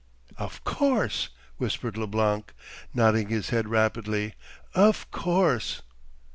[0.35, 2.55] 'Of course,' whispered Leblanc,
[2.91, 4.33] nodding his head rapidly,
[4.73, 5.83] 'of course.